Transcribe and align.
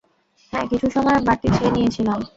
হ্যাঁ, 0.53 0.65
কিছু 0.69 0.87
সময় 0.89 1.19
বাড়তি 1.27 1.47
চেয়ে 1.49 1.71
নিয়েছিলাম। 1.71 2.19